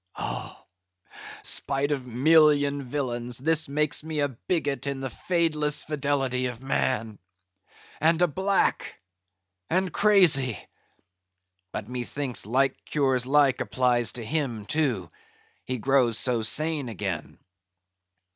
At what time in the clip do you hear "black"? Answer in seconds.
8.27-8.99